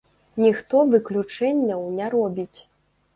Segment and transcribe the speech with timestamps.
[0.43, 2.59] Ніхто выключэнняў не робіць.